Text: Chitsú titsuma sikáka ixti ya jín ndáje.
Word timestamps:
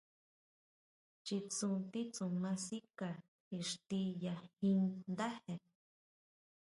Chitsú 1.25 1.69
titsuma 1.91 2.51
sikáka 2.65 3.25
ixti 3.57 4.01
ya 4.23 4.35
jín 4.57 4.79
ndáje. 5.11 5.55